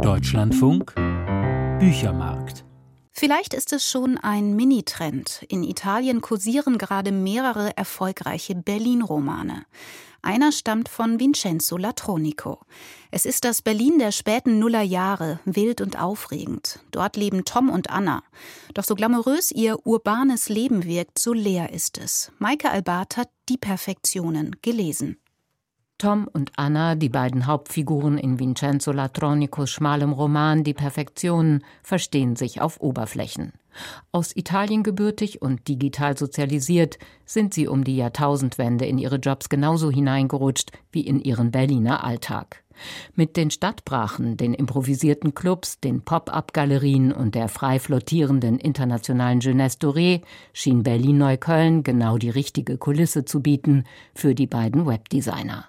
Deutschlandfunk 0.00 0.94
Büchermarkt. 1.78 2.64
Vielleicht 3.10 3.52
ist 3.52 3.72
es 3.72 3.88
schon 3.88 4.16
ein 4.16 4.56
Mini-Trend. 4.56 5.44
In 5.48 5.62
Italien 5.62 6.20
kursieren 6.22 6.78
gerade 6.78 7.12
mehrere 7.12 7.76
erfolgreiche 7.76 8.54
Berlin-Romane. 8.54 9.66
Einer 10.22 10.52
stammt 10.52 10.88
von 10.88 11.20
Vincenzo 11.20 11.76
Latronico. 11.76 12.60
Es 13.10 13.26
ist 13.26 13.44
das 13.44 13.60
Berlin 13.60 13.98
der 13.98 14.12
späten 14.12 14.58
Nullerjahre, 14.58 15.40
wild 15.44 15.80
und 15.80 16.00
aufregend. 16.00 16.78
Dort 16.92 17.16
leben 17.16 17.44
Tom 17.44 17.68
und 17.68 17.90
Anna. 17.90 18.22
Doch 18.74 18.84
so 18.84 18.94
glamourös 18.94 19.50
ihr 19.50 19.84
urbanes 19.84 20.48
Leben 20.48 20.84
wirkt, 20.84 21.18
so 21.18 21.32
leer 21.32 21.72
ist 21.72 21.98
es. 21.98 22.32
Maike 22.38 22.70
Albart 22.70 23.16
hat 23.16 23.28
Die 23.48 23.58
Perfektionen 23.58 24.56
gelesen. 24.62 25.18
Tom 26.02 26.26
und 26.32 26.50
Anna, 26.56 26.96
die 26.96 27.08
beiden 27.08 27.46
Hauptfiguren 27.46 28.18
in 28.18 28.40
Vincenzo 28.40 28.90
Latronicos 28.90 29.70
schmalem 29.70 30.12
Roman 30.12 30.64
Die 30.64 30.74
Perfektionen, 30.74 31.62
verstehen 31.84 32.34
sich 32.34 32.60
auf 32.60 32.80
Oberflächen. 32.80 33.52
Aus 34.10 34.34
Italien 34.34 34.82
gebürtig 34.82 35.42
und 35.42 35.68
digital 35.68 36.18
sozialisiert, 36.18 36.98
sind 37.24 37.54
sie 37.54 37.68
um 37.68 37.84
die 37.84 37.94
Jahrtausendwende 37.94 38.84
in 38.84 38.98
ihre 38.98 39.18
Jobs 39.18 39.48
genauso 39.48 39.92
hineingerutscht 39.92 40.72
wie 40.90 41.02
in 41.02 41.20
ihren 41.20 41.52
Berliner 41.52 42.02
Alltag. 42.02 42.64
Mit 43.14 43.36
den 43.36 43.52
Stadtbrachen, 43.52 44.36
den 44.36 44.54
improvisierten 44.54 45.36
Clubs, 45.36 45.78
den 45.78 46.02
Pop-up-Galerien 46.02 47.12
und 47.12 47.36
der 47.36 47.46
frei 47.46 47.78
flottierenden 47.78 48.58
internationalen 48.58 49.38
Jeunesse 49.38 49.78
Doré 49.78 50.22
schien 50.52 50.82
Berlin-Neukölln 50.82 51.84
genau 51.84 52.18
die 52.18 52.30
richtige 52.30 52.76
Kulisse 52.76 53.24
zu 53.24 53.40
bieten 53.40 53.84
für 54.16 54.34
die 54.34 54.48
beiden 54.48 54.84
Webdesigner. 54.84 55.66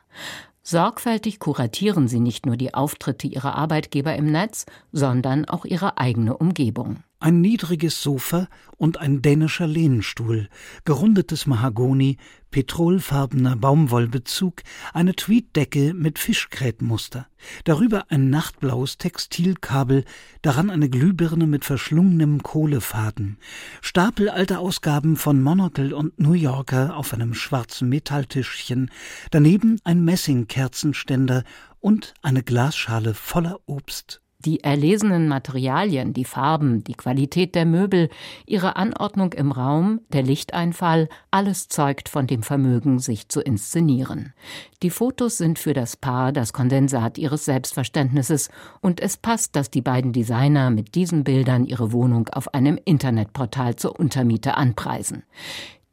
Sorgfältig 0.61 1.39
kuratieren 1.39 2.07
sie 2.07 2.21
nicht 2.21 2.45
nur 2.45 2.55
die 2.55 2.73
Auftritte 2.73 3.27
ihrer 3.27 3.55
Arbeitgeber 3.55 4.15
im 4.15 4.31
Netz, 4.31 4.65
sondern 4.91 5.45
auch 5.45 5.65
ihre 5.65 5.97
eigene 5.97 6.37
Umgebung 6.37 7.03
ein 7.23 7.39
niedriges 7.39 8.03
Sofa 8.03 8.49
und 8.75 8.99
ein 8.99 9.21
dänischer 9.21 9.65
Lehnstuhl, 9.65 10.49
gerundetes 10.83 11.47
Mahagoni, 11.47 12.17
petrolfarbener 12.51 13.55
Baumwollbezug, 13.55 14.61
eine 14.93 15.15
Tweeddecke 15.15 15.93
mit 15.93 16.19
Fischgrätmuster, 16.19 17.27
darüber 17.63 18.11
ein 18.11 18.29
nachtblaues 18.29 18.97
Textilkabel, 18.97 20.03
daran 20.41 20.69
eine 20.69 20.89
Glühbirne 20.89 21.47
mit 21.47 21.63
verschlungenem 21.63 22.43
Kohlefaden, 22.43 23.37
Stapel 23.81 24.27
alter 24.27 24.59
Ausgaben 24.59 25.15
von 25.15 25.41
Monocle 25.41 25.93
und 25.93 26.19
New 26.19 26.33
Yorker 26.33 26.97
auf 26.97 27.13
einem 27.13 27.35
schwarzen 27.35 27.87
Metalltischchen, 27.87 28.91
daneben 29.31 29.79
ein 29.85 30.03
Messingkerzenständer 30.03 31.45
und 31.79 32.15
eine 32.21 32.43
Glasschale 32.43 33.13
voller 33.13 33.61
Obst 33.65 34.22
die 34.45 34.63
erlesenen 34.63 35.27
Materialien, 35.27 36.13
die 36.13 36.25
Farben, 36.25 36.83
die 36.83 36.93
Qualität 36.93 37.55
der 37.55 37.65
Möbel, 37.65 38.09
ihre 38.45 38.75
Anordnung 38.75 39.33
im 39.33 39.51
Raum, 39.51 40.01
der 40.09 40.23
Lichteinfall, 40.23 41.09
alles 41.31 41.67
zeugt 41.67 42.09
von 42.09 42.27
dem 42.27 42.43
Vermögen, 42.43 42.99
sich 42.99 43.29
zu 43.29 43.41
inszenieren. 43.41 44.33
Die 44.81 44.89
Fotos 44.89 45.37
sind 45.37 45.59
für 45.59 45.73
das 45.73 45.95
Paar 45.95 46.31
das 46.31 46.53
Kondensat 46.53 47.17
ihres 47.17 47.45
Selbstverständnisses 47.45 48.49
und 48.81 48.99
es 48.99 49.17
passt, 49.17 49.55
dass 49.55 49.71
die 49.71 49.81
beiden 49.81 50.13
Designer 50.13 50.69
mit 50.69 50.95
diesen 50.95 51.23
Bildern 51.23 51.65
ihre 51.65 51.91
Wohnung 51.91 52.29
auf 52.29 52.53
einem 52.53 52.77
Internetportal 52.83 53.75
zur 53.75 53.99
Untermiete 53.99 54.57
anpreisen. 54.57 55.23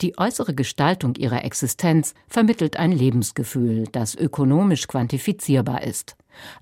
Die 0.00 0.16
äußere 0.16 0.54
Gestaltung 0.54 1.14
ihrer 1.16 1.44
Existenz 1.44 2.14
vermittelt 2.26 2.78
ein 2.78 2.90
Lebensgefühl, 2.90 3.84
das 3.92 4.14
ökonomisch 4.14 4.88
quantifizierbar 4.88 5.82
ist. 5.82 6.16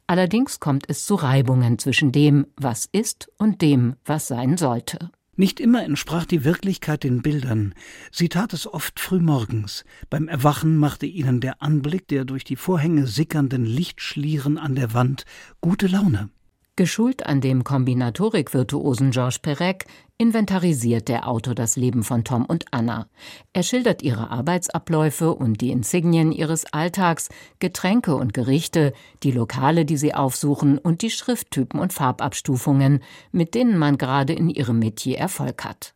Allerdings 0.06 0.60
kommt 0.60 0.84
es 0.88 1.04
zu 1.06 1.14
Reibungen 1.14 1.78
zwischen 1.78 2.12
dem, 2.12 2.46
was 2.56 2.88
ist, 2.90 3.30
und 3.38 3.62
dem, 3.62 3.96
was 4.04 4.28
sein 4.28 4.56
sollte. 4.56 5.10
Nicht 5.36 5.60
immer 5.60 5.84
entsprach 5.84 6.26
die 6.26 6.44
Wirklichkeit 6.44 7.04
den 7.04 7.22
Bildern. 7.22 7.72
Sie 8.10 8.28
tat 8.28 8.52
es 8.52 8.66
oft 8.66 8.98
frühmorgens. 8.98 9.84
Beim 10.10 10.26
Erwachen 10.26 10.76
machte 10.76 11.06
ihnen 11.06 11.40
der 11.40 11.62
Anblick 11.62 12.08
der 12.08 12.24
durch 12.24 12.42
die 12.42 12.56
Vorhänge 12.56 13.06
sickernden 13.06 13.64
Lichtschlieren 13.64 14.58
an 14.58 14.74
der 14.74 14.94
Wand 14.94 15.26
gute 15.60 15.86
Laune. 15.86 16.30
Geschult 16.78 17.26
an 17.26 17.40
dem 17.40 17.64
Kombinatorik-Virtuosen 17.64 19.10
Georges 19.10 19.40
Perec 19.40 19.84
inventarisiert 20.16 21.08
der 21.08 21.26
Autor 21.26 21.56
das 21.56 21.74
Leben 21.74 22.04
von 22.04 22.22
Tom 22.22 22.44
und 22.44 22.66
Anna. 22.70 23.08
Er 23.52 23.64
schildert 23.64 24.00
ihre 24.00 24.30
Arbeitsabläufe 24.30 25.34
und 25.34 25.60
die 25.60 25.72
Insignien 25.72 26.30
ihres 26.30 26.72
Alltags, 26.72 27.30
Getränke 27.58 28.14
und 28.14 28.32
Gerichte, 28.32 28.92
die 29.24 29.32
Lokale, 29.32 29.86
die 29.86 29.96
sie 29.96 30.14
aufsuchen 30.14 30.78
und 30.78 31.02
die 31.02 31.10
Schrifttypen 31.10 31.80
und 31.80 31.92
Farbabstufungen, 31.92 33.02
mit 33.32 33.56
denen 33.56 33.76
man 33.76 33.98
gerade 33.98 34.32
in 34.32 34.48
ihrem 34.48 34.78
Metier 34.78 35.18
Erfolg 35.18 35.64
hat. 35.64 35.94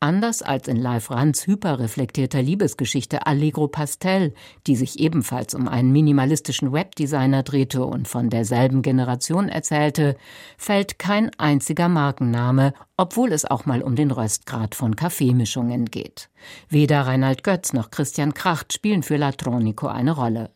Anders 0.00 0.42
als 0.42 0.68
in 0.68 0.76
Live 0.76 1.10
Rands 1.10 1.48
hyperreflektierter 1.48 2.40
Liebesgeschichte 2.40 3.26
Allegro 3.26 3.66
Pastel, 3.66 4.32
die 4.68 4.76
sich 4.76 5.00
ebenfalls 5.00 5.54
um 5.56 5.66
einen 5.66 5.90
minimalistischen 5.90 6.72
Webdesigner 6.72 7.42
drehte 7.42 7.84
und 7.84 8.06
von 8.06 8.30
derselben 8.30 8.82
Generation 8.82 9.48
erzählte, 9.48 10.16
fällt 10.56 11.00
kein 11.00 11.32
einziger 11.36 11.88
Markenname, 11.88 12.74
obwohl 12.96 13.32
es 13.32 13.44
auch 13.44 13.66
mal 13.66 13.82
um 13.82 13.96
den 13.96 14.12
Röstgrad 14.12 14.76
von 14.76 14.94
Kaffeemischungen 14.94 15.86
geht. 15.86 16.30
Weder 16.68 17.00
Reinhard 17.00 17.42
Götz 17.42 17.72
noch 17.72 17.90
Christian 17.90 18.34
Kracht 18.34 18.72
spielen 18.72 19.02
für 19.02 19.16
Latronico 19.16 19.88
eine 19.88 20.12
Rolle. 20.12 20.50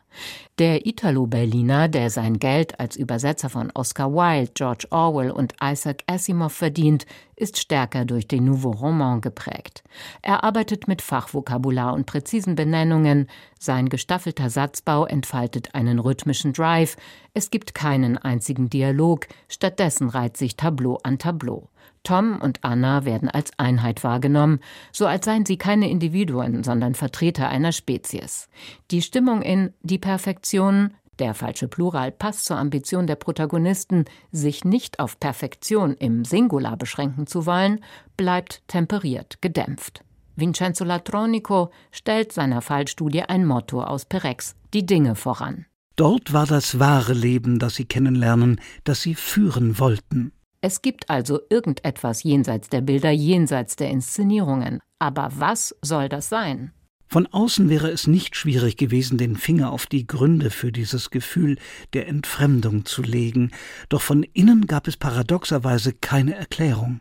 Der 0.58 0.86
Italo-Berliner, 0.86 1.88
der 1.88 2.10
sein 2.10 2.38
Geld 2.38 2.78
als 2.78 2.96
Übersetzer 2.96 3.48
von 3.48 3.70
Oscar 3.74 4.12
Wilde, 4.12 4.52
George 4.54 4.86
Orwell 4.90 5.30
und 5.30 5.54
Isaac 5.62 6.04
Asimov 6.06 6.52
verdient, 6.52 7.06
ist 7.36 7.58
stärker 7.58 8.04
durch 8.04 8.28
den 8.28 8.44
Nouveau 8.44 8.70
Roman 8.70 9.20
geprägt. 9.20 9.82
Er 10.20 10.44
arbeitet 10.44 10.86
mit 10.86 11.02
Fachvokabular 11.02 11.94
und 11.94 12.06
präzisen 12.06 12.54
Benennungen, 12.54 13.28
sein 13.58 13.88
gestaffelter 13.88 14.50
Satzbau 14.50 15.06
entfaltet 15.06 15.74
einen 15.74 15.98
rhythmischen 15.98 16.52
Drive, 16.52 16.96
es 17.34 17.50
gibt 17.50 17.74
keinen 17.74 18.18
einzigen 18.18 18.68
Dialog, 18.68 19.26
stattdessen 19.48 20.08
reiht 20.08 20.36
sich 20.36 20.56
Tableau 20.56 20.98
an 21.02 21.18
Tableau. 21.18 21.68
Tom 22.02 22.40
und 22.40 22.64
Anna 22.64 23.04
werden 23.04 23.28
als 23.28 23.50
Einheit 23.58 24.02
wahrgenommen, 24.02 24.60
so 24.90 25.06
als 25.06 25.24
seien 25.24 25.46
sie 25.46 25.56
keine 25.56 25.88
Individuen, 25.88 26.64
sondern 26.64 26.94
Vertreter 26.94 27.48
einer 27.48 27.72
Spezies. 27.72 28.48
Die 28.90 29.02
Stimmung 29.02 29.42
in 29.42 29.72
Die 29.82 29.98
Perfektion, 29.98 30.94
der 31.18 31.34
falsche 31.34 31.68
Plural 31.68 32.10
passt 32.10 32.46
zur 32.46 32.56
Ambition 32.56 33.06
der 33.06 33.16
Protagonisten, 33.16 34.06
sich 34.32 34.64
nicht 34.64 34.98
auf 34.98 35.20
Perfektion 35.20 35.94
im 35.94 36.24
Singular 36.24 36.76
beschränken 36.76 37.26
zu 37.26 37.46
wollen, 37.46 37.80
bleibt 38.16 38.66
temperiert, 38.66 39.40
gedämpft. 39.40 40.02
Vincenzo 40.34 40.84
Latronico 40.84 41.70
stellt 41.90 42.32
seiner 42.32 42.62
Fallstudie 42.62 43.22
ein 43.22 43.46
Motto 43.46 43.82
aus 43.82 44.06
Perex, 44.06 44.54
die 44.72 44.86
Dinge 44.86 45.14
voran. 45.14 45.66
Dort 45.96 46.32
war 46.32 46.46
das 46.46 46.78
wahre 46.78 47.12
Leben, 47.12 47.58
das 47.58 47.74
sie 47.74 47.84
kennenlernen, 47.84 48.60
das 48.84 49.02
sie 49.02 49.14
führen 49.14 49.78
wollten. 49.78 50.32
Es 50.64 50.80
gibt 50.80 51.10
also 51.10 51.40
irgendetwas 51.50 52.22
jenseits 52.22 52.68
der 52.68 52.82
Bilder, 52.82 53.10
jenseits 53.10 53.74
der 53.74 53.90
Inszenierungen. 53.90 54.78
Aber 55.00 55.28
was 55.34 55.76
soll 55.82 56.08
das 56.08 56.28
sein? 56.28 56.72
Von 57.12 57.26
außen 57.26 57.68
wäre 57.68 57.90
es 57.90 58.06
nicht 58.06 58.36
schwierig 58.36 58.78
gewesen, 58.78 59.18
den 59.18 59.36
Finger 59.36 59.70
auf 59.70 59.84
die 59.84 60.06
Gründe 60.06 60.48
für 60.48 60.72
dieses 60.72 61.10
Gefühl 61.10 61.58
der 61.92 62.08
Entfremdung 62.08 62.86
zu 62.86 63.02
legen, 63.02 63.50
doch 63.90 64.00
von 64.00 64.22
innen 64.22 64.66
gab 64.66 64.88
es 64.88 64.96
paradoxerweise 64.96 65.92
keine 65.92 66.34
Erklärung. 66.34 67.00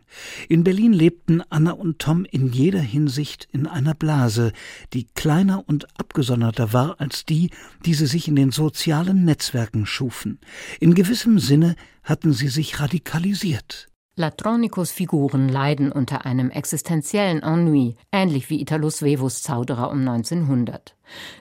In 0.50 0.64
Berlin 0.64 0.92
lebten 0.92 1.40
Anna 1.48 1.70
und 1.70 1.98
Tom 1.98 2.26
in 2.26 2.52
jeder 2.52 2.82
Hinsicht 2.82 3.48
in 3.52 3.66
einer 3.66 3.94
Blase, 3.94 4.52
die 4.92 5.06
kleiner 5.14 5.66
und 5.66 5.86
abgesonderter 5.98 6.74
war 6.74 7.00
als 7.00 7.24
die, 7.24 7.48
die 7.86 7.94
sie 7.94 8.04
sich 8.04 8.28
in 8.28 8.36
den 8.36 8.50
sozialen 8.50 9.24
Netzwerken 9.24 9.86
schufen. 9.86 10.40
In 10.78 10.94
gewissem 10.94 11.38
Sinne 11.38 11.74
hatten 12.04 12.34
sie 12.34 12.48
sich 12.48 12.80
radikalisiert. 12.80 13.88
Latronicos 14.14 14.90
Figuren 14.90 15.48
leiden 15.48 15.90
unter 15.90 16.26
einem 16.26 16.50
existenziellen 16.50 17.42
Ennui, 17.42 17.96
ähnlich 18.12 18.50
wie 18.50 18.60
Italo 18.60 18.90
Svevos 18.90 19.42
Zauderer 19.42 19.90
um 19.90 20.00
1900. 20.06 20.94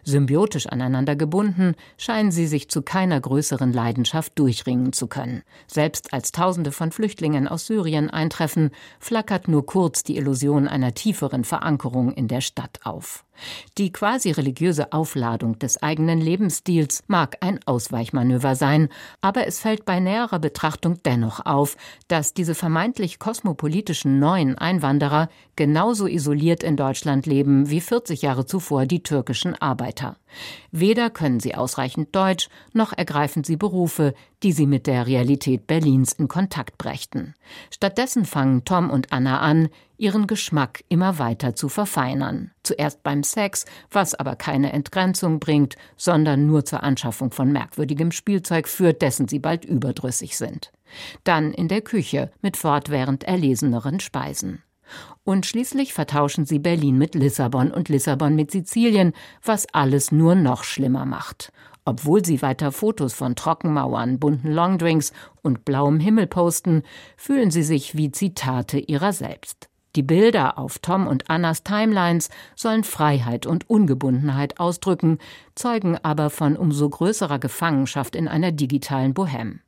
Symbiotisch 0.04 0.68
aneinander 0.68 1.16
gebunden, 1.16 1.76
scheinen 1.98 2.32
sie 2.32 2.48
sich 2.48 2.70
zu 2.70 2.82
keiner 2.82 3.20
größeren 3.20 3.72
Leidenschaft 3.72 4.38
durchringen 4.38 4.94
zu 4.94 5.08
können. 5.08 5.44
Selbst 5.68 6.14
als 6.14 6.32
Tausende 6.32 6.72
von 6.72 6.92
Flüchtlingen 6.92 7.48
aus 7.48 7.68
Syrien 7.68 8.10
eintreffen, 8.10 8.72
flackert 9.00 9.48
nur 9.48 9.66
kurz 9.66 10.04
die 10.04 10.18
Illusion 10.18 10.68
einer 10.68 10.94
tieferen 10.94 11.44
Verankerung 11.44 12.14
in 12.14 12.28
der 12.28 12.42
Stadt 12.42 12.80
auf. 12.84 13.26
Die 13.78 13.92
quasi 13.92 14.32
religiöse 14.32 14.94
Aufladung 14.94 15.58
des 15.60 15.82
eigenen 15.82 16.20
Lebensstils 16.20 17.04
mag 17.08 17.38
ein 17.42 17.60
Ausweichmanöver 17.66 18.56
sein, 18.56 18.90
aber 19.22 19.48
es 19.48 19.60
fällt 19.60 19.86
bei 19.86 20.00
näherer 20.00 20.40
Betrachtung 20.40 21.00
dennoch 21.04 21.46
auf, 21.46 21.78
dass 22.08 22.34
diese 22.34 22.56
vermeintlich 22.56 23.20
kosmopolitischen 23.20 24.20
neuen 24.20 24.58
Einwanderer 24.58 25.30
genauso 25.56 26.08
isoliert 26.08 26.64
in 26.64 26.78
Deutschland 26.78 27.26
leben 27.26 27.70
wie 27.70 27.82
40 27.82 28.22
Jahre 28.22 28.46
zuvor 28.46 28.86
die 28.86 29.04
türkischen 29.04 29.51
deutschen 29.52 29.62
Arbeiter. 29.62 30.18
Weder 30.72 31.10
können 31.10 31.40
sie 31.40 31.56
ausreichend 31.56 32.16
Deutsch, 32.16 32.50
noch 32.74 32.94
ergreifen 32.94 33.44
sie 33.44 33.58
Berufe, 33.58 34.14
die 34.44 34.54
sie 34.54 34.66
mit 34.66 34.88
der 34.88 35.08
Realität 35.08 35.68
Berlins 35.68 36.14
in 36.14 36.28
Kontakt 36.28 36.78
brächten. 36.78 37.34
Stattdessen 37.70 38.26
fangen 38.26 38.64
Tom 38.64 38.90
und 38.90 39.12
Anna 39.12 39.40
an, 39.40 39.70
ihren 39.98 40.28
Geschmack 40.28 40.84
immer 40.90 41.20
weiter 41.20 41.56
zu 41.56 41.70
verfeinern. 41.70 42.52
Zuerst 42.64 43.04
beim 43.04 43.24
Sex, 43.24 43.66
was 43.92 44.16
aber 44.16 44.36
keine 44.36 44.72
Entgrenzung 44.74 45.40
bringt, 45.40 45.76
sondern 45.98 46.48
nur 46.48 46.66
zur 46.66 46.84
Anschaffung 46.84 47.32
von 47.32 47.52
merkwürdigem 47.52 48.12
Spielzeug 48.12 48.68
führt, 48.68 49.02
dessen 49.02 49.28
sie 49.28 49.40
bald 49.40 49.66
überdrüssig 49.66 50.38
sind. 50.38 50.72
Dann 51.24 51.54
in 51.54 51.68
der 51.68 51.82
Küche 51.82 52.32
mit 52.42 52.58
fortwährend 52.58 53.24
erleseneren 53.24 54.00
Speisen. 54.00 54.64
Und 55.24 55.46
schließlich 55.46 55.94
vertauschen 55.94 56.46
sie 56.46 56.60
Berlin 56.60 56.98
mit 56.98 57.16
Lissabon 57.16 57.72
und 57.72 57.90
Lissabon 57.90 58.36
mit 58.36 58.52
Sizilien, 58.52 59.14
was 59.44 59.68
alles 59.74 60.12
nur 60.12 60.36
noch 60.36 60.64
schlimmer 60.64 61.06
macht. 61.06 61.52
Obwohl 61.84 62.24
sie 62.24 62.42
weiter 62.42 62.72
Fotos 62.72 63.14
von 63.14 63.36
Trockenmauern, 63.36 64.20
bunten 64.20 64.52
Longdrinks 64.52 65.14
und 65.42 65.66
blauem 65.66 66.00
Himmel 66.00 66.28
posten, 66.28 66.84
fühlen 67.18 67.50
sie 67.50 67.64
sich 67.64 67.96
wie 67.98 68.12
Zitate 68.12 68.78
ihrer 68.78 69.14
selbst. 69.14 69.71
Die 69.98 70.04
Bilder 70.04 70.58
auf 70.58 70.80
Tom 70.80 71.06
und 71.06 71.30
Annas 71.30 71.64
Timelines 71.64 72.30
sollen 72.56 72.86
Freiheit 72.86 73.46
und 73.46 73.70
Ungebundenheit 73.70 74.58
ausdrücken, 74.58 75.18
zeugen 75.54 75.98
aber 76.02 76.30
von 76.30 76.56
umso 76.56 76.90
größerer 76.90 77.40
Gefangenschaft 77.40 78.16
in 78.16 78.30
einer 78.30 78.54
digitalen 78.54 79.14
Bohème. 79.14 79.60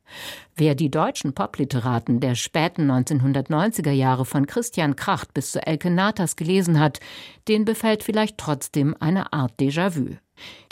Wer 0.56 0.74
die 0.74 0.90
deutschen 0.90 1.34
Popliteraten 1.34 2.20
der 2.20 2.36
späten 2.36 2.90
1990er 2.90 3.90
Jahre 3.90 4.24
von 4.24 4.46
Christian 4.46 4.96
Kracht 4.96 5.34
bis 5.34 5.52
zu 5.52 5.66
Elke 5.66 5.90
Natas 5.90 6.36
gelesen 6.36 6.80
hat, 6.80 7.00
den 7.46 7.66
befällt 7.66 8.02
vielleicht 8.02 8.38
trotzdem 8.38 8.96
eine 8.98 9.32
Art 9.34 9.60
Déjà-vu. 9.60 10.16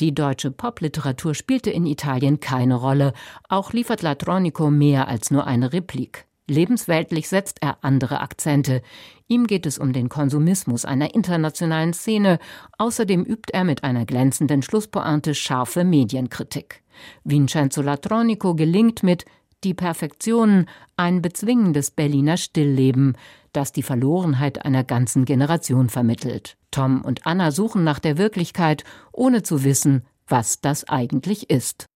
Die 0.00 0.14
deutsche 0.14 0.50
Popliteratur 0.50 1.34
spielte 1.34 1.70
in 1.70 1.87
Italien 1.87 2.40
keine 2.40 2.76
Rolle, 2.76 3.12
auch 3.48 3.72
liefert 3.72 4.02
Latronico 4.02 4.70
mehr 4.70 5.08
als 5.08 5.31
nur 5.31 5.46
eine 5.46 5.72
Replik. 5.72 6.26
Lebensweltlich 6.52 7.28
setzt 7.28 7.62
er 7.62 7.78
andere 7.82 8.20
Akzente. 8.20 8.82
Ihm 9.26 9.46
geht 9.46 9.66
es 9.66 9.78
um 9.78 9.93
den 9.93 10.08
Konsumismus 10.08 10.84
einer 10.84 11.14
internationalen 11.14 11.94
Szene. 11.94 12.38
Außerdem 12.78 13.25
übt 13.25 13.52
er 13.52 13.64
mit 13.64 13.82
einer 13.82 14.04
glänzenden 14.04 14.62
Schlusspointe 14.62 15.34
scharfe 15.34 15.82
Medienkritik. 15.82 16.82
Vincenzo 17.25 17.81
Latronico 17.81 18.54
gelingt 18.54 19.02
mit 19.02 19.25
Die 19.64 19.75
Perfektionen 19.75 20.66
ein 20.96 21.22
bezwingendes 21.22 21.90
Berliner 21.90 22.37
Stillleben, 22.37 23.16
das 23.52 23.72
die 23.72 23.82
Verlorenheit 23.82 24.64
einer 24.64 24.84
ganzen 24.84 25.25
Generation 25.25 25.88
vermittelt. 25.88 26.56
Tom 26.70 27.02
und 27.02 27.26
Anna 27.26 27.50
suchen 27.50 27.82
nach 27.82 27.98
der 27.98 28.19
Wirklichkeit, 28.19 28.84
ohne 29.12 29.43
zu 29.43 29.64
wissen, 29.64 30.05
was 30.28 30.60
das 30.60 30.88
eigentlich 30.88 31.48
ist. 31.48 31.87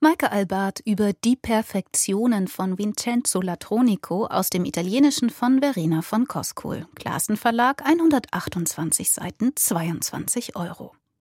Maike 0.00 0.30
Albert 0.30 0.80
über 0.84 1.14
Die 1.14 1.36
Perfektionen 1.36 2.48
von 2.48 2.78
Vincenzo 2.78 3.40
Latronico 3.40 4.26
aus 4.26 4.50
dem 4.50 4.66
Italienischen 4.66 5.30
von 5.30 5.60
Verena 5.60 6.02
von 6.02 6.28
Koskol. 6.28 6.86
Klassenverlag 6.96 7.82
128 7.82 9.10
Seiten, 9.10 9.52
22 9.56 10.54
Euro. 10.54 10.92